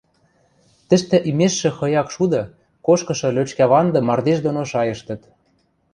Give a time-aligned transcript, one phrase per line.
[0.87, 2.41] Тӹштӹ имешшӹ хыяк шуды,
[2.85, 5.21] кошкышы лӧчкӓванды мардеж доно шайыштыт.